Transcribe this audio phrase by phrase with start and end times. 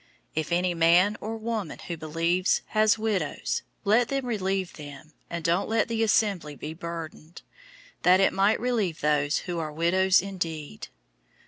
[0.29, 5.43] 005:016 If any man or woman who believes has widows, let them relieve them, and
[5.43, 7.43] don't let the assembly be burdened;
[8.01, 10.87] that it might relieve those who are widows indeed.